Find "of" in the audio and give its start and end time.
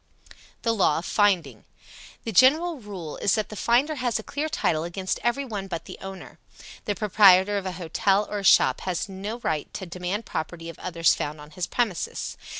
0.97-1.05, 7.59-7.67, 10.69-10.79